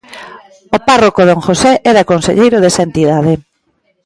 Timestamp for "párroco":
0.87-1.21